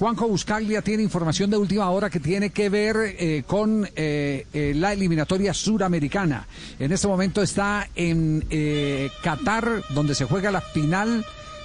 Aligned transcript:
Juanjo 0.00 0.28
Buscaglia 0.28 0.80
tiene 0.80 1.02
información 1.02 1.50
de 1.50 1.58
última 1.58 1.90
hora 1.90 2.08
que 2.08 2.20
tiene 2.20 2.48
que 2.48 2.70
ver 2.70 2.96
eh, 3.18 3.44
con 3.46 3.86
eh, 3.94 4.46
eh, 4.50 4.72
la 4.74 4.94
eliminatoria 4.94 5.52
suramericana. 5.52 6.46
En 6.78 6.90
este 6.90 7.06
momento 7.06 7.42
está 7.42 7.86
en 7.94 8.42
Qatar, 9.22 9.82
donde 9.90 10.14
se 10.14 10.24
juega 10.24 10.50
la 10.50 10.62
final 10.62 11.22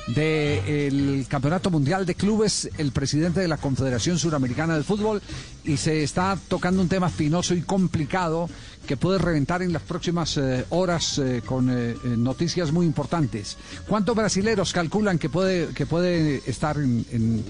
del 0.08 1.26
Campeonato 1.28 1.72
Mundial 1.72 2.06
de 2.06 2.16
Clubes, 2.16 2.70
el 2.78 2.92
presidente 2.92 3.40
de 3.40 3.48
la 3.48 3.58
Confederación 3.58 4.20
Suramericana 4.20 4.78
de 4.78 4.84
Fútbol, 4.84 5.22
y 5.64 5.78
se 5.78 6.04
está 6.04 6.38
tocando 6.48 6.82
un 6.82 6.90
tema 6.90 7.08
espinoso 7.08 7.56
y 7.56 7.62
complicado 7.62 8.50
que 8.86 8.98
puede 8.98 9.18
reventar 9.18 9.64
en 9.64 9.74
las 9.74 9.82
próximas 9.82 10.40
horas 10.70 11.20
con 11.46 12.24
noticias 12.24 12.72
muy 12.72 12.86
importantes. 12.86 13.58
¿Cuántos 13.88 14.16
brasileros 14.16 14.74
calculan 14.74 15.18
que 15.18 15.30
puede, 15.30 15.70
que 15.74 15.88
puede 15.88 16.44
estar 16.46 16.78
en 16.78 17.44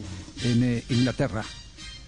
en 0.44 0.64
eh, 0.64 0.84
Inglaterra. 0.90 1.44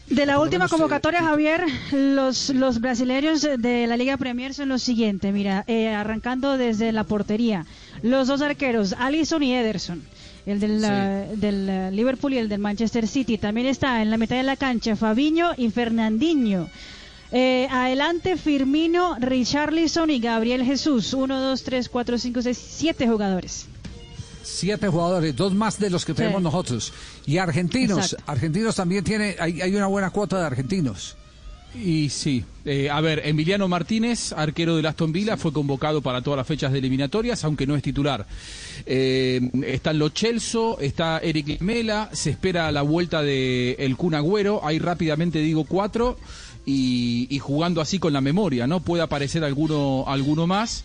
De 0.10 0.25
la 0.25 0.39
última 0.39 0.66
eh, 0.66 0.70
convocatoria, 0.70 1.21
Javier, 1.21 1.66
los, 1.92 2.50
los 2.52 2.79
brasileños 2.79 3.42
de 3.42 3.88
la 3.88 3.98
Liga 3.98 4.16
Premier 4.18 4.54
son 4.54 4.70
los 4.70 4.82
siguientes. 4.82 5.34
Mira, 5.34 5.66
eh, 5.68 5.89
arrancando 5.89 6.57
desde 6.57 6.92
la 6.93 7.04
portería. 7.04 7.66
Los 8.04 8.28
dos 8.28 8.42
arqueros, 8.42 8.96
Allison 8.98 9.43
y 9.43 9.54
Ederson. 9.54 10.04
El 10.47 10.60
del, 10.60 10.82
del 11.39 11.96
Liverpool 11.96 12.33
y 12.33 12.37
el 12.39 12.50
del 12.50 12.60
Manchester 12.60 13.07
City. 13.07 13.38
También 13.38 13.68
está 13.68 14.01
en 14.01 14.10
la 14.10 14.18
mitad 14.18 14.38
de 14.38 14.43
la 14.43 14.55
cancha 14.55 14.96
Fabiño 14.96 15.51
y 15.57 15.69
Fernandinho. 15.69 16.69
adelante 17.32 18.38
Firmino, 18.38 19.18
Richarlison 19.19 20.10
y 20.10 20.19
Gabriel 20.19 20.64
Jesús. 20.64 21.14
Uno, 21.14 21.39
dos, 21.39 21.64
tres, 21.64 21.89
cuatro, 21.89 22.18
cinco, 22.18 22.41
seis, 22.41 22.57
siete 22.57 23.07
jugadores. 23.07 23.68
Siete 24.41 24.88
jugadores, 24.88 25.36
dos 25.36 25.54
más 25.54 25.78
de 25.78 25.89
los 25.89 26.05
que 26.05 26.14
tenemos 26.14 26.41
nosotros. 26.41 26.93
Y 27.25 27.38
argentinos, 27.38 28.16
argentinos 28.25 28.75
también 28.75 29.04
tiene, 29.04 29.36
hay, 29.39 29.61
hay, 29.61 29.75
una 29.75 29.88
buena 29.88 30.10
cuota 30.10 30.39
de 30.39 30.46
argentinos. 30.46 31.18
Y 31.76 32.09
sí, 32.09 32.44
eh, 32.66 32.89
a 32.89 33.02
ver, 33.02 33.22
Emiliano 33.25 33.67
Martínez, 33.67 34.33
arquero 34.33 34.78
de 34.78 34.88
Aston 34.88 35.11
Villa, 35.11 35.38
fue 35.38 35.53
convocado 35.53 36.02
para 36.02 36.22
todas 36.22 36.38
las 36.38 36.47
fechas 36.47 36.72
de 36.72 36.80
eliminatorias, 36.80 37.44
aunque 37.44 37.67
no 37.67 37.75
es 37.75 37.83
titular. 37.83 38.25
Eh, 38.86 39.41
están 39.66 40.00
Lo 40.00 40.09
Chelso, 40.09 40.80
está 40.80 41.19
Eric 41.19 41.61
Mela, 41.61 42.09
se 42.14 42.31
espera 42.31 42.72
la 42.72 42.81
vuelta 42.81 43.22
de 43.22 43.73
el 43.80 43.95
Kun 43.95 44.16
Agüero, 44.16 44.66
ahí 44.66 44.80
rápidamente 44.80 45.39
digo 45.39 45.66
cuatro, 45.66 46.17
y, 46.66 47.28
y, 47.30 47.39
jugando 47.39 47.80
así 47.80 48.00
con 48.00 48.11
la 48.11 48.19
memoria, 48.22 48.67
¿no? 48.67 48.81
Puede 48.81 49.03
aparecer 49.03 49.44
alguno, 49.44 50.03
alguno 50.08 50.47
más. 50.47 50.84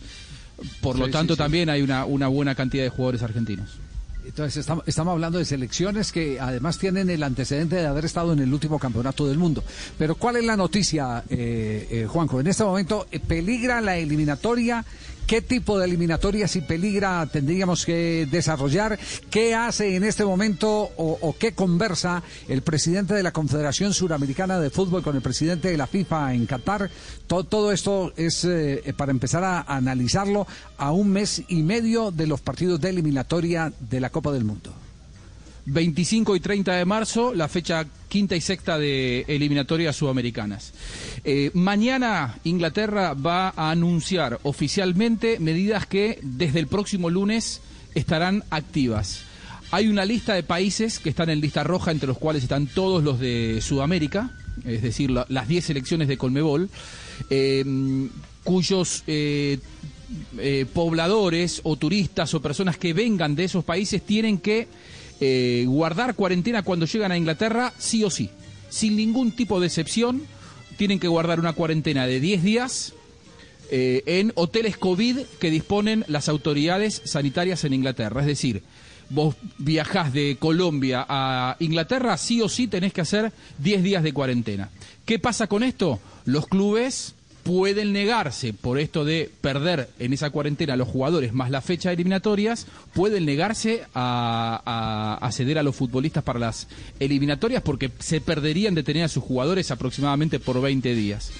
Por 0.79 0.97
lo 0.97 1.09
tanto, 1.09 1.35
también 1.35 1.69
hay 1.69 1.81
una, 1.81 2.05
una 2.05 2.27
buena 2.27 2.55
cantidad 2.55 2.83
de 2.83 2.89
jugadores 2.89 3.21
argentinos. 3.23 3.82
Entonces 4.25 4.65
estamos, 4.85 5.11
hablando 5.13 5.37
de 5.37 5.45
selecciones 5.45 6.11
que 6.11 6.39
además 6.39 6.77
tienen 6.77 7.09
el 7.09 7.23
antecedente 7.23 7.75
de 7.75 7.87
haber 7.87 8.05
estado 8.05 8.33
en 8.33 8.39
el 8.39 8.53
último 8.53 8.79
campeonato 8.79 9.27
del 9.27 9.37
mundo. 9.37 9.63
Pero 9.97 10.15
¿cuál 10.15 10.37
es 10.37 10.45
la 10.45 10.55
noticia, 10.55 11.23
eh, 11.29 11.87
eh, 11.89 12.05
Juanjo? 12.07 12.39
En 12.39 12.47
este 12.47 12.63
momento 12.63 13.07
eh, 13.11 13.19
peligra 13.19 13.81
la 13.81 13.97
eliminatoria 13.97 14.85
¿Qué 15.27 15.41
tipo 15.41 15.79
de 15.79 15.85
eliminatoria 15.85 16.47
si 16.47 16.61
peligra 16.61 17.25
tendríamos 17.27 17.85
que 17.85 18.27
desarrollar? 18.29 18.99
¿Qué 19.29 19.55
hace 19.55 19.95
en 19.95 20.03
este 20.03 20.25
momento 20.25 20.89
o, 20.97 21.35
qué 21.39 21.53
conversa 21.53 22.21
el 22.49 22.61
presidente 22.61 23.13
de 23.13 23.23
la 23.23 23.31
Confederación 23.31 23.93
Suramericana 23.93 24.59
de 24.59 24.69
Fútbol 24.69 25.01
con 25.01 25.15
el 25.15 25.21
presidente 25.21 25.69
de 25.69 25.77
la 25.77 25.87
FIFA 25.87 26.33
en 26.33 26.45
Qatar? 26.45 26.89
Todo, 27.25 27.71
esto 27.71 28.13
es 28.17 28.43
eh, 28.43 28.93
para 28.97 29.11
empezar 29.11 29.43
a 29.43 29.61
analizarlo 29.61 30.45
a 30.77 30.91
un 30.91 31.09
mes 31.09 31.41
y 31.47 31.63
medio 31.63 32.11
de 32.11 32.27
los 32.27 32.41
partidos 32.41 32.81
de 32.81 32.89
eliminatoria 32.89 33.71
de 33.79 33.99
la 34.01 34.09
Copa 34.09 34.31
del 34.33 34.43
Mundo. 34.43 34.73
25 35.65 36.35
y 36.35 36.39
30 36.41 36.73
de 36.73 36.85
marzo, 36.85 37.33
la 37.33 37.47
fecha 37.47 37.85
quinta 38.13 38.35
y 38.35 38.41
sexta 38.41 38.77
de 38.77 39.25
eliminatorias 39.27 39.95
sudamericanas. 39.95 40.71
Eh, 41.23 41.49
mañana 41.55 42.37
Inglaterra 42.43 43.15
va 43.15 43.51
a 43.55 43.71
anunciar 43.71 44.39
oficialmente 44.43 45.39
medidas 45.39 45.87
que 45.87 46.19
desde 46.21 46.59
el 46.59 46.67
próximo 46.67 47.09
lunes 47.09 47.61
estarán 47.95 48.43
activas. 48.51 49.23
Hay 49.71 49.87
una 49.87 50.05
lista 50.05 50.35
de 50.35 50.43
países 50.43 50.99
que 50.99 51.09
están 51.09 51.31
en 51.31 51.41
lista 51.41 51.63
roja, 51.63 51.89
entre 51.89 52.05
los 52.05 52.19
cuales 52.19 52.43
están 52.43 52.67
todos 52.67 53.03
los 53.03 53.19
de 53.19 53.61
Sudamérica, 53.63 54.29
es 54.63 54.83
decir, 54.83 55.09
las 55.09 55.47
10 55.47 55.65
selecciones 55.65 56.07
de 56.07 56.15
Colmebol, 56.15 56.69
eh, 57.31 57.65
cuyos 58.43 59.03
eh, 59.07 59.57
pobladores 60.71 61.61
o 61.63 61.77
turistas 61.77 62.31
o 62.35 62.43
personas 62.43 62.77
que 62.77 62.93
vengan 62.93 63.33
de 63.33 63.45
esos 63.45 63.63
países 63.63 64.03
tienen 64.03 64.37
que 64.37 64.67
eh, 65.25 65.65
guardar 65.65 66.15
cuarentena 66.15 66.63
cuando 66.63 66.85
llegan 66.85 67.13
a 67.13 67.17
Inglaterra, 67.17 67.71
sí 67.77 68.03
o 68.03 68.09
sí. 68.09 68.29
Sin 68.69 68.97
ningún 68.97 69.31
tipo 69.31 69.61
de 69.61 69.67
excepción, 69.67 70.23
tienen 70.75 70.99
que 70.99 71.07
guardar 71.07 71.39
una 71.39 71.53
cuarentena 71.53 72.05
de 72.05 72.19
10 72.19 72.43
días 72.43 72.93
eh, 73.71 74.03
en 74.05 74.33
hoteles 74.35 74.75
COVID 74.75 75.19
que 75.39 75.49
disponen 75.49 76.03
las 76.09 76.27
autoridades 76.27 77.01
sanitarias 77.05 77.63
en 77.63 77.73
Inglaterra. 77.73 78.19
Es 78.19 78.27
decir, 78.27 78.63
vos 79.09 79.35
viajás 79.59 80.11
de 80.11 80.35
Colombia 80.37 81.05
a 81.07 81.55
Inglaterra, 81.59 82.17
sí 82.17 82.41
o 82.41 82.49
sí 82.49 82.67
tenés 82.67 82.91
que 82.91 82.99
hacer 82.99 83.31
10 83.59 83.81
días 83.81 84.03
de 84.03 84.11
cuarentena. 84.11 84.71
¿Qué 85.05 85.19
pasa 85.19 85.47
con 85.47 85.63
esto? 85.63 86.01
Los 86.25 86.47
clubes 86.47 87.15
pueden 87.43 87.91
negarse 87.91 88.53
por 88.53 88.79
esto 88.79 89.05
de 89.05 89.29
perder 89.41 89.89
en 89.99 90.13
esa 90.13 90.29
cuarentena 90.29 90.75
los 90.75 90.87
jugadores 90.87 91.33
más 91.33 91.51
la 91.51 91.61
fecha 91.61 91.89
de 91.89 91.95
eliminatorias, 91.95 92.67
pueden 92.93 93.25
negarse 93.25 93.83
a, 93.93 95.19
a, 95.21 95.31
ceder 95.31 95.59
a 95.59 95.63
los 95.63 95.75
futbolistas 95.75 96.23
para 96.23 96.39
las 96.39 96.67
eliminatorias 96.99 97.61
porque 97.61 97.91
se 97.99 98.21
perderían 98.21 98.75
de 98.75 98.83
tener 98.83 99.03
a 99.03 99.09
sus 99.09 99.23
jugadores 99.23 99.71
aproximadamente 99.71 100.39
por 100.39 100.61
20 100.61 100.95
días 100.95 101.31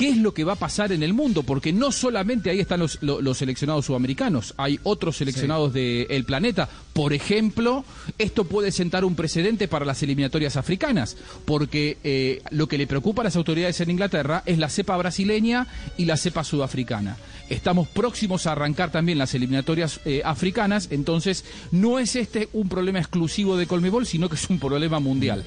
qué 0.00 0.08
es 0.08 0.16
lo 0.16 0.32
que 0.32 0.44
va 0.44 0.54
a 0.54 0.56
pasar 0.56 0.92
en 0.92 1.02
el 1.02 1.12
mundo, 1.12 1.42
porque 1.42 1.74
no 1.74 1.92
solamente 1.92 2.48
ahí 2.48 2.58
están 2.58 2.80
los, 2.80 2.98
seleccionados 3.36 3.84
sudamericanos, 3.84 4.54
hay 4.56 4.80
otros 4.82 5.18
seleccionados 5.18 5.74
del 5.74 6.24
planeta. 6.24 6.70
Por 6.94 7.12
ejemplo, 7.12 7.84
esto 8.16 8.44
puede 8.44 8.72
sentar 8.72 9.04
un 9.04 9.14
precedente 9.14 9.68
para 9.68 9.84
las 9.84 10.02
eliminatorias 10.02 10.56
africanas, 10.56 11.18
porque 11.44 11.98
eh, 12.02 12.40
lo 12.48 12.66
que 12.66 12.78
le 12.78 12.86
preocupa 12.86 13.20
a 13.20 13.24
las 13.24 13.36
autoridades 13.36 13.78
en 13.82 13.90
Inglaterra 13.90 14.42
es 14.46 14.56
la 14.56 14.70
cepa 14.70 14.96
brasileña 14.96 15.66
y 15.98 16.06
la 16.06 16.16
cepa 16.16 16.44
sudafricana. 16.44 17.18
Estamos 17.50 17.86
próximos 17.86 18.46
a 18.46 18.52
arrancar 18.52 18.90
también 18.90 19.18
las 19.18 19.34
eliminatorias 19.34 20.00
eh, 20.06 20.22
africanas, 20.24 20.88
entonces 20.92 21.44
no 21.72 21.98
es 21.98 22.16
este 22.16 22.48
un 22.54 22.70
problema 22.70 23.00
exclusivo 23.00 23.58
de 23.58 23.66
Colmebol, 23.66 24.06
sino 24.06 24.30
que 24.30 24.36
es 24.36 24.48
un 24.48 24.60
problema 24.60 24.98
mundial. 24.98 25.44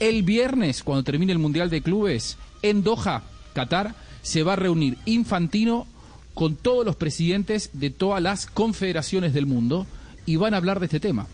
El 0.00 0.22
viernes, 0.22 0.82
cuando 0.82 1.02
termine 1.02 1.32
el 1.32 1.38
Mundial 1.38 1.70
de 1.70 1.80
Clubes, 1.80 2.36
en 2.60 2.82
Doha, 2.82 3.22
Qatar, 3.56 3.94
se 4.20 4.42
va 4.42 4.52
a 4.52 4.56
reunir 4.56 4.98
Infantino 5.06 5.86
con 6.34 6.56
todos 6.56 6.84
los 6.84 6.96
presidentes 6.96 7.70
de 7.72 7.88
todas 7.88 8.22
las 8.22 8.44
confederaciones 8.44 9.32
del 9.32 9.46
mundo 9.46 9.86
y 10.26 10.36
van 10.36 10.52
a 10.52 10.58
hablar 10.58 10.80
de 10.80 10.86
este 10.86 11.00
tema. 11.00 11.26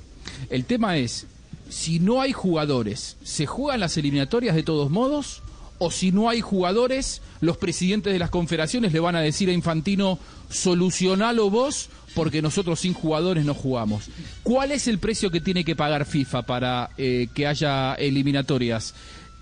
El 0.48 0.64
tema 0.64 0.96
es, 0.96 1.26
si 1.68 1.98
no 1.98 2.20
hay 2.20 2.32
jugadores, 2.32 3.16
¿se 3.24 3.46
juegan 3.46 3.80
las 3.80 3.96
eliminatorias 3.96 4.54
de 4.54 4.62
todos 4.62 4.90
modos? 4.90 5.42
¿O 5.78 5.90
si 5.90 6.12
no 6.12 6.28
hay 6.28 6.40
jugadores, 6.40 7.20
los 7.40 7.56
presidentes 7.56 8.12
de 8.12 8.20
las 8.20 8.30
confederaciones 8.30 8.92
le 8.92 9.00
van 9.00 9.16
a 9.16 9.20
decir 9.20 9.48
a 9.48 9.52
Infantino, 9.52 10.20
solucionalo 10.48 11.50
vos, 11.50 11.88
porque 12.14 12.40
nosotros 12.40 12.78
sin 12.78 12.94
jugadores 12.94 13.44
no 13.44 13.54
jugamos? 13.54 14.04
¿Cuál 14.44 14.70
es 14.70 14.86
el 14.86 15.00
precio 15.00 15.32
que 15.32 15.40
tiene 15.40 15.64
que 15.64 15.74
pagar 15.74 16.06
FIFA 16.06 16.42
para 16.42 16.90
eh, 16.96 17.26
que 17.34 17.48
haya 17.48 17.94
eliminatorias? 17.94 18.94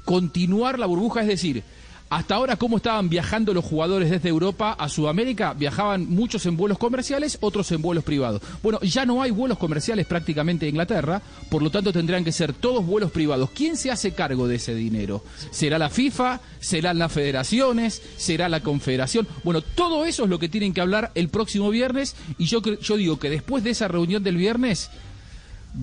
Continuar 0.07 0.79
la 0.79 0.87
burbuja, 0.87 1.21
es 1.21 1.29
decir, 1.29 1.63
hasta 2.11 2.35
ahora, 2.35 2.57
¿cómo 2.57 2.79
estaban 2.79 3.09
viajando 3.09 3.55
los 3.55 3.65
jugadores 3.65 4.11
desde 4.11 4.29
Europa 4.29 4.73
a 4.77 4.89
Sudamérica? 4.89 5.55
Viajaban 5.55 6.09
muchos 6.09 6.45
en 6.45 6.57
vuelos 6.57 6.77
comerciales, 6.77 7.39
otros 7.41 7.71
en 7.71 7.81
vuelos 7.81 8.03
privados. 8.03 8.43
Bueno, 8.65 8.81
ya 8.81 9.07
no 9.07 9.23
hay 9.23 9.31
vuelos 9.31 9.59
comerciales 9.59 10.09
prácticamente 10.09 10.67
en 10.67 10.71
Inglaterra, 10.71 11.23
por 11.49 11.63
lo 11.63 11.71
tanto 11.71 11.93
tendrán 11.93 12.25
que 12.25 12.33
ser 12.33 12.53
todos 12.53 12.85
vuelos 12.85 13.13
privados. 13.13 13.51
¿Quién 13.51 13.77
se 13.77 13.93
hace 13.93 14.11
cargo 14.11 14.49
de 14.49 14.57
ese 14.57 14.75
dinero? 14.75 15.23
¿Será 15.53 15.79
la 15.79 15.89
FIFA? 15.89 16.41
¿Serán 16.59 16.99
las 16.99 17.13
federaciones? 17.13 18.03
¿Será 18.17 18.49
la 18.49 18.59
confederación? 18.59 19.29
Bueno, 19.45 19.63
todo 19.63 20.05
eso 20.05 20.25
es 20.25 20.31
lo 20.31 20.41
que 20.41 20.49
tienen 20.49 20.75
que 20.75 20.81
hablar 20.81 21.13
el 21.15 21.29
próximo 21.29 21.71
viernes 21.71 22.17
y 22.39 22.47
yo, 22.47 22.61
yo 22.61 22.97
digo 22.97 23.21
que 23.21 23.31
después 23.31 23.63
de 23.63 23.71
esa 23.71 23.87
reunión 23.87 24.25
del 24.25 24.37
viernes 24.37 24.91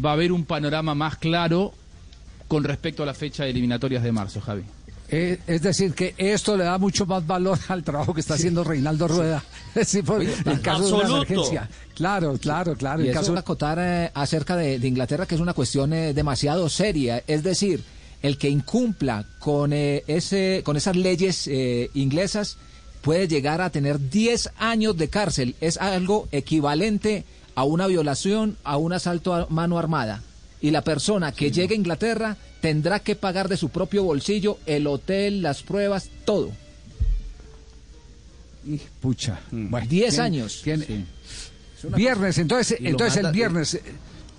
va 0.03 0.09
a 0.09 0.13
haber 0.13 0.33
un 0.33 0.43
panorama 0.43 0.93
más 0.93 1.15
claro 1.15 1.73
con 2.49 2.65
respecto 2.65 3.03
a 3.03 3.05
la 3.05 3.13
fecha 3.13 3.45
de 3.45 3.51
eliminatorias 3.51 4.03
de 4.03 4.11
marzo, 4.11 4.41
Javi. 4.41 4.63
Eh, 5.09 5.39
es 5.47 5.61
decir, 5.61 5.93
que 5.93 6.13
esto 6.17 6.57
le 6.57 6.65
da 6.65 6.77
mucho 6.77 7.05
más 7.05 7.25
valor 7.25 7.57
al 7.69 7.83
trabajo 7.83 8.13
que 8.13 8.19
está 8.19 8.33
haciendo 8.33 8.63
Reinaldo 8.63 9.07
Rueda. 9.07 9.43
Sí. 9.85 10.01
en 10.45 10.57
caso 10.57 10.87
de 10.87 10.93
una 10.93 11.17
emergencia. 11.17 11.69
Claro, 11.93 12.35
claro, 12.39 12.75
claro. 12.75 13.03
Y 13.05 13.11
caso... 13.11 13.37
acotar 13.37 13.77
eh, 13.79 14.09
acerca 14.15 14.55
de, 14.55 14.75
Inglaterra, 14.75 15.27
que 15.27 15.35
es 15.35 15.41
una 15.41 15.53
cuestión 15.53 15.93
eh, 15.93 16.15
demasiado 16.15 16.67
seria. 16.67 17.23
Es 17.27 17.43
decir, 17.43 17.83
el 18.23 18.39
que 18.39 18.49
incumpla 18.49 19.25
con, 19.37 19.73
ese, 19.73 20.61
con 20.65 20.77
esas 20.77 20.95
leyes 20.95 21.47
inglesas 21.93 22.57
puede 23.01 23.27
llegar 23.27 23.61
a 23.61 23.69
tener 23.69 24.09
10 24.09 24.49
años 24.57 24.97
de 24.97 25.09
cárcel. 25.09 25.55
Es 25.61 25.77
algo 25.77 26.27
equivalente 26.31 27.23
a 27.53 27.63
una 27.63 27.85
violación, 27.85 28.57
a 28.63 28.77
un 28.77 28.93
asalto 28.93 29.35
a 29.35 29.45
mano 29.51 29.77
armada. 29.77 30.23
Y 30.61 30.71
la 30.71 30.81
persona 30.81 31.31
que 31.31 31.51
llegue 31.51 31.73
a 31.75 31.77
Inglaterra 31.77 32.35
tendrá 32.61 32.99
que 32.99 33.15
pagar 33.15 33.47
de 33.47 33.57
su 33.57 33.69
propio 33.69 34.03
bolsillo 34.03 34.57
el 34.65 34.87
hotel, 34.87 35.41
las 35.41 35.61
pruebas, 35.63 36.09
todo. 36.25 36.51
Y 38.65 38.77
pucha. 39.01 39.39
Mm. 39.51 39.69
Bueno, 39.69 39.87
10 39.87 40.13
¿quién- 40.15 40.21
años. 40.25 40.61
quién- 40.63 40.81
Sí. 40.85 41.05
Viernes, 41.95 42.37
entonces, 42.39 42.77
entonces 42.81 43.23
el 43.23 43.31
viernes. 43.31 43.75
eh, 43.75 43.81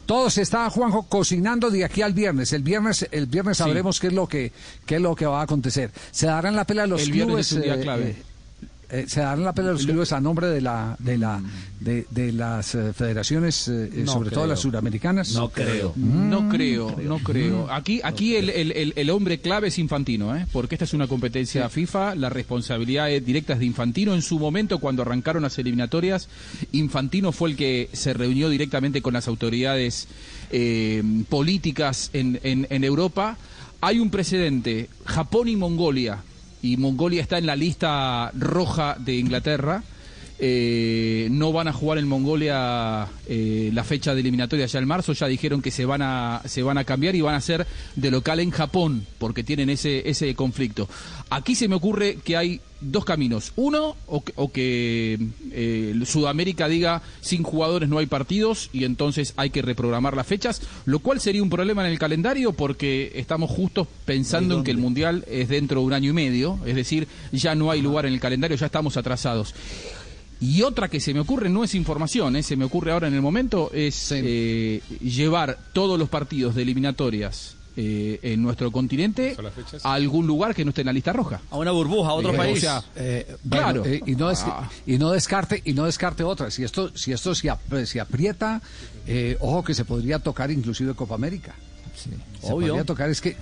Todo 0.06 0.30
se 0.30 0.40
está, 0.40 0.68
Juanjo, 0.70 1.02
cocinando 1.06 1.70
de 1.70 1.84
aquí 1.84 2.00
al 2.00 2.14
viernes. 2.14 2.54
El 2.54 2.62
viernes, 2.62 3.06
el 3.10 3.26
viernes 3.26 3.58
sabremos 3.58 4.00
qué 4.00 4.06
es 4.06 4.14
lo 4.14 4.26
que, 4.26 4.52
qué 4.86 4.96
es 4.96 5.02
lo 5.02 5.14
que 5.14 5.26
va 5.26 5.40
a 5.40 5.42
acontecer. 5.44 5.90
Se 6.12 6.24
darán 6.26 6.56
la 6.56 6.64
pelea 6.64 6.86
los 6.86 7.02
El 7.02 7.12
viernes 7.12 7.28
clubes. 7.28 7.46
es 7.48 7.52
un 7.52 7.62
día 7.62 7.74
eh, 7.74 7.80
clave. 7.80 8.10
eh, 8.10 8.16
eh, 8.90 9.04
se 9.06 9.20
darán 9.20 9.44
la 9.44 9.52
pelea 9.52 9.72
los 9.72 9.84
clubes 9.84 10.12
a 10.12 10.20
nombre 10.20 10.46
de 10.48 10.60
la, 10.60 10.96
de 10.98 11.18
la, 11.18 11.42
de, 11.80 12.06
de 12.10 12.32
las 12.32 12.74
eh, 12.74 12.92
federaciones, 12.94 13.68
eh, 13.68 13.90
No 14.04 14.12
sobre 14.12 14.30
todo 14.30 14.46
las 14.46 14.60
suramericanas. 14.60 15.32
No 15.32 15.50
creo. 15.50 15.92
No 15.96 16.48
creo, 16.48 16.96
no 17.02 17.18
creo. 17.18 17.70
Aquí, 17.70 18.00
aquí 18.02 18.36
el, 18.36 18.48
el- 18.50 18.72
el- 18.72 18.92
el 18.96 19.10
hombre 19.10 19.40
clave 19.40 19.68
es 19.68 19.78
Infantino, 19.78 20.34
¿eh? 20.36 20.46
porque 20.52 20.74
esta 20.74 20.84
es 20.86 20.94
una 20.94 21.06
competencia 21.06 21.68
FIFA, 21.68 22.14
la 22.14 22.30
responsabilidad 22.30 23.10
es 23.10 23.24
directa 23.24 23.52
es 23.52 23.58
de 23.58 23.66
Infantino. 23.66 24.14
En 24.14 24.22
su 24.22 24.38
momento, 24.38 24.78
cuando 24.78 25.02
arrancaron 25.02 25.42
las 25.42 25.58
eliminatorias, 25.58 26.28
Infantino 26.72 27.32
fue 27.32 27.50
el 27.50 27.56
que 27.56 27.90
se 27.92 28.14
reunió 28.14 28.48
directamente 28.48 29.02
con 29.02 29.12
las 29.14 29.28
autoridades 29.28 30.08
eh, 30.50 31.02
políticas 31.28 32.10
en, 32.14 32.40
en- 32.42 32.66
en 32.70 32.84
Europa. 32.84 33.36
Hay 33.80 34.00
un 34.00 34.10
precedente, 34.10 34.88
Japón 35.04 35.48
y 35.48 35.56
Mongolia, 35.56 36.22
y 36.62 36.76
Mongolia 36.76 37.22
está 37.22 37.38
en 37.38 37.46
la 37.46 37.56
lista 37.56 38.30
roja 38.36 38.96
de 38.98 39.14
Inglaterra. 39.14 39.82
Eh, 40.38 41.07
no 41.38 41.52
van 41.52 41.68
a 41.68 41.72
jugar 41.72 41.98
en 41.98 42.08
Mongolia 42.08 43.06
eh, 43.26 43.70
la 43.72 43.84
fecha 43.84 44.14
de 44.14 44.20
eliminatoria 44.20 44.66
ya 44.66 44.78
en 44.78 44.86
marzo, 44.86 45.12
ya 45.12 45.26
dijeron 45.26 45.62
que 45.62 45.70
se 45.70 45.84
van 45.84 46.02
a 46.02 46.42
se 46.44 46.62
van 46.62 46.78
a 46.78 46.84
cambiar 46.84 47.14
y 47.14 47.20
van 47.20 47.34
a 47.34 47.40
ser 47.40 47.66
de 47.96 48.10
local 48.10 48.40
en 48.40 48.50
Japón 48.50 49.06
porque 49.18 49.44
tienen 49.44 49.70
ese 49.70 50.08
ese 50.08 50.34
conflicto. 50.34 50.88
Aquí 51.30 51.54
se 51.54 51.68
me 51.68 51.74
ocurre 51.74 52.18
que 52.24 52.36
hay 52.36 52.60
dos 52.80 53.04
caminos. 53.04 53.52
Uno, 53.56 53.96
o 54.06 54.22
que, 54.22 54.32
o 54.36 54.52
que, 54.52 55.18
eh, 55.50 55.94
Sudamérica 56.04 56.68
diga 56.68 57.02
sin 57.20 57.42
jugadores 57.42 57.88
no 57.88 57.98
hay 57.98 58.06
partidos 58.06 58.70
y 58.72 58.84
entonces 58.84 59.34
hay 59.36 59.50
que 59.50 59.62
reprogramar 59.62 60.16
las 60.16 60.26
fechas, 60.26 60.62
lo 60.84 61.00
cual 61.00 61.20
sería 61.20 61.42
un 61.42 61.50
problema 61.50 61.84
en 61.84 61.92
el 61.92 61.98
calendario 61.98 62.52
porque 62.52 63.12
estamos 63.14 63.50
justos 63.50 63.88
pensando 64.04 64.56
en 64.56 64.64
que 64.64 64.70
el 64.70 64.78
Mundial 64.78 65.24
es 65.28 65.48
dentro 65.48 65.80
de 65.80 65.86
un 65.86 65.92
año 65.92 66.10
y 66.10 66.14
medio, 66.14 66.58
es 66.64 66.76
decir, 66.76 67.08
ya 67.32 67.54
no 67.54 67.70
hay 67.70 67.82
lugar 67.82 68.06
en 68.06 68.12
el 68.12 68.20
calendario, 68.20 68.56
ya 68.56 68.66
estamos 68.66 68.96
atrasados. 68.96 69.54
Y 70.40 70.62
otra 70.62 70.88
que 70.88 71.00
se 71.00 71.12
me 71.14 71.20
ocurre, 71.20 71.48
no 71.48 71.64
es 71.64 71.74
información, 71.74 72.36
eh, 72.36 72.42
se 72.42 72.56
me 72.56 72.64
ocurre 72.64 72.92
ahora 72.92 73.08
en 73.08 73.14
el 73.14 73.22
momento, 73.22 73.70
es 73.72 74.12
eh, 74.12 74.80
llevar 75.02 75.58
todos 75.72 75.98
los 75.98 76.08
partidos 76.08 76.54
de 76.54 76.62
eliminatorias 76.62 77.56
eh, 77.80 78.18
en 78.22 78.42
nuestro 78.42 78.70
continente 78.72 79.36
a 79.84 79.92
algún 79.94 80.26
lugar 80.26 80.54
que 80.54 80.64
no 80.64 80.70
esté 80.70 80.82
en 80.82 80.86
la 80.86 80.92
lista 80.92 81.12
roja. 81.12 81.40
A 81.50 81.56
una 81.58 81.70
burbuja, 81.70 82.10
a 82.10 82.14
otro 82.14 82.34
Eh, 82.34 82.36
país. 82.36 82.58
o 82.58 82.60
sea, 82.60 82.82
Eh, 82.96 83.36
bueno, 83.44 83.64
Claro. 83.64 83.84
eh, 83.84 84.00
y, 84.06 84.14
no 84.16 84.28
Ah. 84.30 84.68
y 84.86 84.98
no 84.98 85.10
descarte 85.12 85.62
y 85.64 85.72
no 85.74 85.84
descarte 85.86 86.22
otra. 86.24 86.50
Si 86.50 86.62
esto 86.64 86.90
si 86.96 87.12
esto 87.12 87.34
se, 87.34 87.50
ap- 87.50 87.84
se 87.84 88.00
aprieta, 88.00 88.60
eh, 89.06 89.36
ojo 89.40 89.62
que 89.64 89.74
se 89.74 89.84
podría 89.84 90.18
tocar 90.18 90.50
inclusive 90.50 90.94
Copa 90.94 91.14
América. 91.16 91.54
Se 91.94 92.10
Obvio. 92.52 92.68
podría 92.68 92.84
tocar 92.84 93.10
es 93.10 93.20
que 93.20 93.36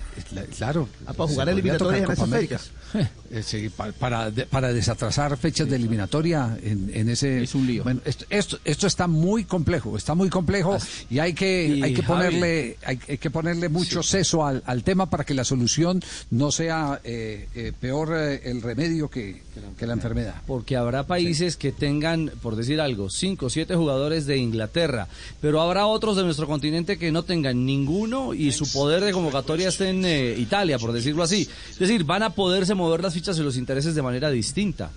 claro. 0.57 0.89
Ah, 1.05 1.13
para 1.13 1.27
se 1.27 1.33
jugar 1.35 1.49
eliminatorias 1.49 2.01
en 2.01 2.05
Copa 2.07 2.23
América. 2.23 2.59
Eh, 3.31 3.43
sí, 3.43 3.69
pa- 3.69 3.91
para, 3.91 4.31
de- 4.31 4.45
para 4.45 4.71
desatrasar 4.71 5.35
fechas 5.37 5.69
de 5.69 5.75
eliminatoria 5.75 6.57
en, 6.63 6.89
en 6.93 7.09
ese 7.09 7.43
Es 7.43 7.55
un 7.55 7.67
lío. 7.67 7.83
Bueno, 7.83 7.99
esto, 8.05 8.25
esto 8.29 8.59
esto 8.63 8.87
está 8.87 9.07
muy 9.07 9.43
complejo, 9.43 9.97
está 9.97 10.15
muy 10.15 10.29
complejo 10.29 10.77
y 11.09 11.19
hay 11.19 11.33
que 11.33 11.67
Y, 11.67 11.83
hay 11.83 11.93
que 11.93 12.03
Javi, 12.03 12.07
ponerle 12.23 12.77
hay, 12.85 12.99
hay 13.09 13.17
que 13.17 13.29
ponerle 13.29 13.69
mucho 13.69 14.01
seso 14.03 14.45
al, 14.45 14.63
al 14.65 14.83
tema 14.83 15.09
para 15.09 15.23
que 15.25 15.33
la 15.33 15.43
solución 15.43 16.01
no 16.31 16.51
sea 16.51 17.01
eh, 17.03 17.47
eh, 17.55 17.73
peor 17.79 18.13
eh, 18.15 18.41
el 18.45 18.61
remedio 18.61 19.09
que, 19.09 19.41
que 19.77 19.85
la 19.87 19.93
enfermedad. 19.93 20.35
Porque 20.47 20.77
habrá 20.77 21.03
países 21.05 21.57
que 21.57 21.71
tengan, 21.71 22.31
por 22.41 22.55
decir 22.55 22.79
algo, 22.79 23.09
cinco 23.09 23.47
o 23.47 23.49
siete 23.49 23.75
jugadores 23.75 24.25
de 24.25 24.37
Inglaterra, 24.37 25.07
pero 25.41 25.61
habrá 25.61 25.85
otros 25.87 26.15
de 26.15 26.23
nuestro 26.23 26.47
continente 26.47 26.97
que 26.97 27.11
no 27.11 27.23
tengan 27.23 27.65
ninguno 27.65 28.33
y 28.33 28.51
su 28.53 28.71
poder 28.71 29.03
de 29.03 29.11
convocatoria 29.11 29.67
esté 29.69 29.89
en 29.89 30.05
eh, 30.05 30.35
Italia, 30.37 30.77
por 30.79 30.93
decirlo 30.93 31.23
así. 31.23 31.47
Es 31.71 31.79
decir, 31.79 32.03
van 32.05 32.23
a 32.23 32.29
poderse 32.29 32.73
mover 32.75 33.01
las 33.01 33.16
fichas 33.17 33.37
y 33.39 33.41
los 33.41 33.57
intereses 33.57 33.95
de 33.95 34.01
manera 34.03 34.29
distinta. 34.29 34.91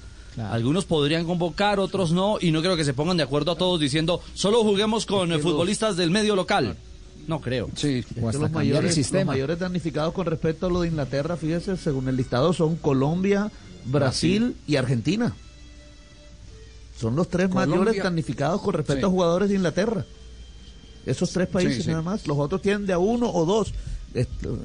Algunos 0.51 0.85
podrían 0.85 1.25
convocar, 1.27 1.81
otros 1.81 2.13
no, 2.13 2.37
y 2.41 2.51
no 2.53 2.61
creo 2.61 2.77
que 2.77 2.85
se 2.85 2.93
pongan 2.95 3.17
de 3.17 3.23
acuerdo 3.25 3.53
a 3.53 3.57
todos 3.57 3.81
diciendo 3.81 4.21
solo 4.35 4.63
juguemos 4.63 5.05
con 5.07 5.33
eh, 5.33 5.39
futbolistas 5.39 5.97
del 5.97 6.11
medio 6.11 6.37
local. 6.37 6.77
No 7.27 7.41
creo. 7.41 7.69
Sí. 7.77 7.99
Es 7.99 8.07
O 8.13 8.15
que 8.21 8.27
hasta 8.27 8.39
los 8.43 8.51
mayores, 8.53 8.97
los 9.13 9.25
mayores 9.27 9.59
damnificados 9.59 10.13
con 10.15 10.27
respecto 10.27 10.67
a 10.67 10.71
lo 10.71 10.83
de 10.83 10.89
Inglaterra, 10.89 11.37
fíjese, 11.37 11.77
según 11.77 12.09
el 12.09 12.17
listado, 12.17 12.53
son 12.53 12.77
Colombia, 12.77 13.51
Brasil 13.87 14.55
y 14.67 14.77
Argentina. 14.77 15.35
Son 16.99 17.17
los 17.17 17.29
tres 17.29 17.49
Colombia- 17.49 17.77
mayores 17.79 18.03
damnificados 18.03 18.61
con 18.61 18.75
respecto 18.75 19.07
Sí. 19.07 19.07
a 19.07 19.11
jugadores 19.11 19.49
de 19.49 19.55
Inglaterra. 19.57 20.05
Esos 21.07 21.31
tres 21.31 21.49
países 21.49 21.77
Sí, 21.77 21.83
sí. 21.85 21.89
nada 21.91 22.03
más. 22.03 22.27
Los 22.27 22.39
otros 22.39 22.61
tienen 22.63 22.87
de 22.87 22.93
a 22.93 22.99
uno 22.99 23.31
o 23.33 23.45
dos. 23.47 23.73
Esto, 24.13 24.59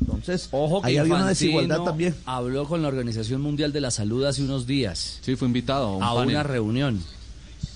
Entonces, 0.00 0.48
Ojo 0.52 0.80
que 0.80 0.88
ahí 0.88 0.96
había 0.98 1.14
una 1.14 1.22
Infantino 1.22 1.28
desigualdad 1.28 1.84
también. 1.84 2.14
habló 2.26 2.66
con 2.68 2.80
la 2.82 2.88
Organización 2.88 3.40
Mundial 3.40 3.72
de 3.72 3.80
la 3.80 3.90
Salud 3.90 4.24
hace 4.24 4.42
unos 4.42 4.66
días 4.66 5.18
Sí, 5.22 5.34
fue 5.36 5.48
invitado 5.48 5.86
a 5.86 5.96
un 5.96 6.02
a 6.02 6.14
panel. 6.14 6.28
una 6.36 6.42
reunión. 6.44 7.02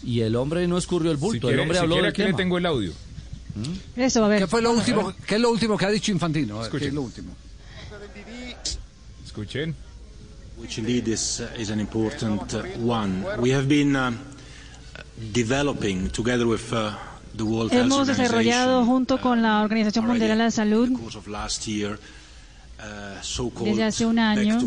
Y 0.05 0.21
el 0.21 0.37
hombre 0.37 0.67
no 0.69 0.79
escurrió 0.79 1.11
el 1.11 1.17
bulto, 1.17 1.49
Si 1.49 1.55
el 1.55 1.57
quiere, 1.57 1.63
hombre 1.63 1.77
si 1.79 1.83
habló 1.83 1.95
quiere, 1.97 2.07
del 2.07 2.11
aquí 2.13 2.21
le 2.23 2.27
tema. 2.29 2.37
tengo 2.39 2.59
el 2.59 2.67
audio. 2.67 2.93
Eso, 3.97 4.25
a 4.25 4.29
ver. 4.29 4.39
¿Qué 4.43 4.47
fue 4.47 4.63
lo 4.63 4.71
último? 4.73 5.13
¿Qué 5.27 5.35
es 5.35 5.41
lo 5.41 5.51
último 5.51 5.77
que 5.77 5.87
ha 5.87 5.91
dicho 5.91 6.13
Infantino? 6.13 6.59
A 6.59 6.63
ver, 6.63 6.71
¿Qué 6.71 6.77
Escuchen. 6.77 6.89
es 6.89 6.95
lo 6.95 7.03
último? 7.03 7.35
Escuchen. 9.27 9.75
which 10.61 10.77
indeed 10.79 11.07
is, 11.07 11.41
uh, 11.41 11.61
is 11.61 11.71
an 11.71 11.79
important 11.79 12.53
uh, 12.55 12.63
one. 12.81 13.25
We 13.41 13.51
have 13.51 13.69
been 13.69 13.95
uh, 13.95 14.11
developing 15.33 16.11
together 16.11 16.47
with 16.49 16.73
uh, 16.73 16.97
Hemos 17.71 18.07
desarrollado 18.07 18.81
Organization, 18.81 18.87
junto 18.87 19.21
con 19.21 19.43
la 19.43 19.63
Organización 19.63 20.07
Mundial 20.07 20.31
de 20.31 20.37
la 20.37 20.51
Salud 20.51 20.91
uh, 20.91 21.11
Desde 23.65 23.85
hace 23.85 24.07
un 24.07 24.19
año, 24.19 24.59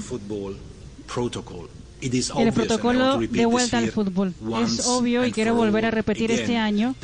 el 2.38 2.54
protocolo 2.54 3.18
de 3.19 3.46
vuelta 3.46 3.78
al 3.78 3.92
fútbol. 3.92 4.34
Es 4.63 4.86
obvio 4.88 5.25
y 5.25 5.31
quiero 5.31 5.56
volver 5.56 5.86
a 5.86 5.92
repetir 5.92 6.31
este 6.31 6.58
año 6.58 6.96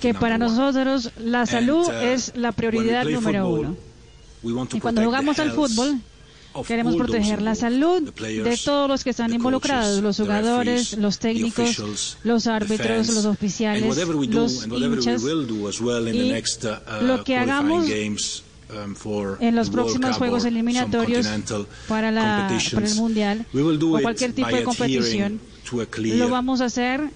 que 0.00 0.14
para 0.14 0.38
nosotros 0.38 1.10
la 1.18 1.46
salud 1.46 1.88
uh, 1.88 1.92
es 1.92 2.32
la 2.36 2.52
prioridad 2.52 3.04
número 3.04 3.48
uno. 3.48 3.76
Y 4.72 4.80
cuando 4.80 5.04
jugamos 5.04 5.38
al 5.38 5.52
fútbol, 5.52 6.00
queremos 6.66 6.96
proteger 6.96 7.42
la 7.42 7.54
salud 7.54 8.12
de 8.12 8.58
todos 8.64 8.88
los 8.88 9.04
que 9.04 9.10
están 9.10 9.32
involucrados, 9.32 10.02
los 10.02 10.16
jugadores, 10.16 10.96
los 10.98 11.18
técnicos, 11.18 12.16
los 12.24 12.46
árbitros, 12.46 13.08
los 13.08 13.24
oficiales, 13.24 13.82
los 13.84 13.98
hinchas. 14.72 15.22
y 15.22 16.32
uh, 16.32 17.04
lo 17.06 17.24
que 17.24 17.36
hagamos 17.36 17.86
um, 17.86 19.36
en 19.40 19.56
los 19.56 19.70
próximos 19.70 20.16
Juegos 20.16 20.44
Eliminatorios 20.44 21.26
para, 21.88 22.10
la, 22.10 22.48
para 22.72 22.86
el 22.86 22.94
Mundial 22.96 23.46
o 23.54 24.00
cualquier 24.00 24.32
tipo 24.32 24.48
de 24.48 24.64
competición, 24.64 25.40
lo 25.96 26.28
vamos 26.28 26.60
a 26.60 26.66
hacer 26.66 27.10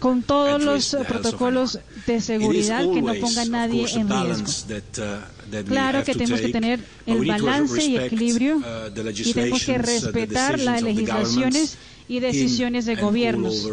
con 0.00 0.22
todos 0.22 0.62
los 0.62 0.94
of 0.94 1.06
protocolos 1.06 1.78
de 2.06 2.20
seguridad 2.20 2.82
que 2.92 3.02
no 3.02 3.14
ponga 3.14 3.42
a 3.42 3.44
nadie 3.46 3.86
en 3.94 4.08
riesgo. 4.08 4.46
uh, 4.46 5.64
Claro 5.66 6.04
que 6.04 6.14
tenemos 6.14 6.40
que 6.40 6.48
tener 6.50 6.80
el 7.06 7.26
balance 7.26 7.84
y 7.84 7.96
equilibrio 7.96 8.56
uh, 8.58 8.90
the 8.94 9.10
y 9.10 9.32
tenemos 9.32 9.64
que 9.64 9.72
uh, 9.72 9.82
respetar 9.82 10.58
las 10.58 10.82
legislaciones 10.82 11.76
y 12.08 12.20
decisiones 12.20 12.86
de 12.86 12.96
gobiernos 12.96 13.66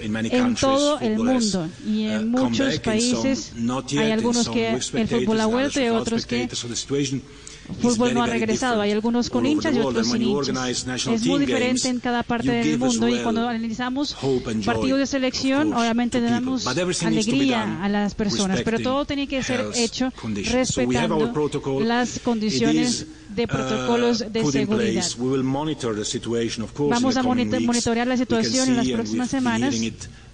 en 0.00 0.12
countries, 0.30 0.60
todo 0.60 1.00
el 1.00 1.18
mundo 1.18 1.68
y 1.86 2.04
en 2.04 2.34
uh, 2.34 2.40
muchos 2.40 2.78
países 2.80 3.52
some 3.52 3.66
not 3.66 3.88
yet, 3.88 4.00
hay 4.00 4.10
algunos 4.12 4.44
some 4.44 4.54
que 4.54 4.68
el 4.68 5.08
fútbol 5.08 5.40
ha 5.40 5.46
vuelto 5.46 5.80
y 5.80 5.88
otros 5.88 6.26
que 6.26 6.42
el 6.42 6.48
is 7.00 7.14
fútbol 7.80 8.14
no 8.14 8.22
ha 8.22 8.26
regresado. 8.26 8.80
Hay 8.80 8.90
different 8.90 8.92
algunos 8.92 9.30
con 9.30 9.46
hinchas 9.46 9.74
y 9.74 9.80
otros 9.80 10.08
sin 10.08 10.22
hinchas. 10.22 10.86
Es 11.06 11.24
muy 11.24 11.40
diferente 11.40 11.88
en 11.88 12.00
cada 12.00 12.22
parte 12.22 12.50
del 12.50 12.78
mundo 12.78 13.08
y 13.08 13.18
cuando 13.18 13.48
analizamos 13.48 14.16
partidos 14.64 14.98
de 14.98 15.06
selección, 15.06 15.72
obviamente 15.72 16.20
le 16.20 16.30
damos 16.30 16.66
alegría 16.66 17.82
a 17.82 17.88
las 17.88 18.14
personas, 18.14 18.62
pero 18.62 18.78
todo 18.80 19.04
tiene 19.04 19.26
que 19.26 19.42
ser 19.42 19.64
hecho 19.74 20.12
respetando 20.50 21.32
las 21.80 22.20
condiciones 22.20 23.06
de 23.34 23.44
uh, 23.44 23.46
protocolos 23.46 24.24
de 24.32 24.44
seguridad. 24.44 25.04
Vamos 26.90 27.16
a 27.16 27.22
monitorear 27.22 28.06
la 28.06 28.16
situación 28.16 28.68
en 28.70 28.76
las 28.76 28.88
próximas 28.88 29.30
semanas 29.30 29.74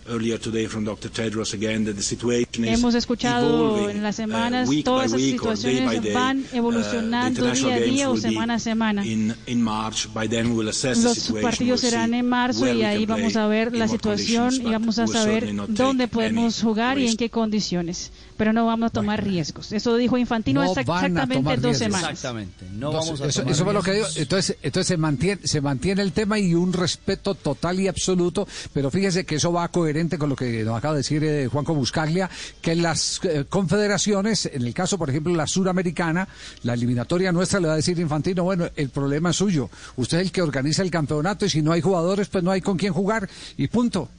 hearing 0.01 0.07
it 0.07 0.11
earlier 0.11 0.39
today 0.39 0.67
from 0.67 0.85
Dr. 0.85 1.09
Tedros 1.09 1.55
again 1.55 1.85
that 1.85 1.97
the 1.97 2.03
situation 2.03 2.65
is 2.65 2.79
Hemos 2.79 2.95
escuchado 2.95 3.47
evolving, 3.49 3.97
en 3.97 4.03
las 4.03 4.15
uh, 4.19 4.23
semanas 4.23 4.69
week 4.69 4.85
todas 4.85 5.13
by 5.13 5.19
esas 5.19 5.33
week 5.33 5.45
or 5.45 5.57
day 5.57 5.87
by 5.87 5.95
situaciones 5.95 6.03
day. 6.03 6.13
van 6.13 6.41
Uh, 6.41 6.57
evolucionando 6.57 7.45
the 7.45 7.53
día 7.53 7.75
a 7.75 7.79
international 7.79 7.91
día 7.91 8.11
o 8.11 8.13
games 8.13 8.25
will 8.25 8.31
semana 8.31 8.55
a 8.55 8.57
be 8.57 8.61
semana. 8.61 9.07
In, 9.07 9.35
in 9.47 9.63
March, 9.63 10.09
by 10.13 10.29
then 10.29 10.51
we 10.51 10.57
will 10.57 10.69
assess 10.69 10.99
the 10.99 11.09
Los 11.09 11.19
situation, 11.19 11.51
partidos 11.51 11.83
we'll 11.83 11.91
serán 11.91 12.15
en 12.15 12.29
marzo 12.29 12.67
y 12.67 12.79
we 12.79 12.87
ahí 12.87 13.07
vamos 13.07 13.37
a 13.37 13.47
ver 13.47 13.75
la 13.75 13.89
situación 13.89 14.55
y 14.55 14.71
vamos 14.71 14.99
a 14.99 15.07
saber 15.07 15.55
dónde 15.69 16.05
take 16.05 16.15
podemos 16.15 16.63
jugar 16.63 16.99
y 16.99 17.09
en 17.09 17.17
qué 17.17 17.31
condiciones. 17.31 18.13
Pero 18.37 18.53
no 18.55 18.65
vamos 18.65 18.89
a 18.89 18.91
tomar 18.91 19.23
riesgos. 19.23 19.71
Eso 19.73 19.97
dijo 19.97 20.17
Infantino 20.17 20.63
No 20.63 20.75
a 20.75 20.81
exactamente 20.81 21.57
dos 21.59 21.77
semanas. 21.77 22.11
Exactamente. 22.11 22.65
No 22.73 22.89
Entonces, 22.89 22.93
vamos 22.93 23.21
a 23.21 23.27
eso, 23.27 23.41
tomar 23.41 23.53
eso 23.53 23.65
fue 23.65 23.75
lo 23.75 23.83
que 23.83 23.93
digo. 23.93 24.07
Entonces, 24.17 24.57
entonces 24.63 24.87
se 24.87 24.97
mantiene, 24.97 25.47
se 25.47 25.61
mantiene 25.61 26.01
el 26.01 26.13
tema 26.13 26.39
y 26.39 26.55
un 26.55 26.73
respeto 26.73 27.35
total 27.35 27.81
y 27.81 27.89
absoluto. 27.89 28.49
Pero 28.73 28.91
fíjese 28.91 29.27
que 29.27 29.35
eso 29.35 29.53
va 29.53 29.69
coherente 29.91 30.19
con 30.19 30.29
lo 30.29 30.37
que 30.37 30.63
nos 30.63 30.79
acaba 30.79 30.95
de 30.95 30.99
decir 31.01 31.25
eh, 31.25 31.49
Juanco 31.49 31.75
Buscaglia, 31.75 32.31
que 32.63 32.77
las 32.77 33.21
eh, 33.25 33.45
confederaciones, 33.49 34.47
en 34.47 34.63
el 34.63 34.73
caso, 34.73 34.97
por 34.97 35.11
ejemplo, 35.11 35.35
la 35.35 35.49
suramericana, 35.49 36.29
la 36.63 36.75
eliminatoria 36.75 37.33
nuestra 37.33 37.59
le 37.59 37.67
va 37.67 37.73
a 37.73 37.77
decir 37.77 37.99
Infantino, 37.99 38.45
bueno, 38.45 38.69
el 38.77 38.91
problema 38.91 39.31
es 39.31 39.37
suyo. 39.37 39.69
Usted 39.97 40.19
es 40.19 40.27
el 40.27 40.33
que 40.33 40.43
organiza 40.43 40.83
el 40.83 40.93
campeonato 40.93 41.45
y 41.45 41.51
si 41.51 41.61
no 41.61 41.73
hay 41.73 41.81
jugadores, 41.81 42.29
pues 42.29 42.45
no 42.45 42.53
hay 42.53 42.61
con 42.61 42.77
quién 42.77 42.93
jugar 42.93 43.29
y 43.57 43.67
punto. 43.67 44.11